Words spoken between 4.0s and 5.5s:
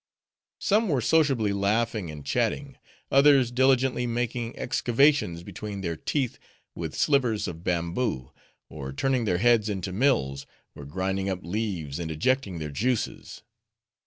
making excavations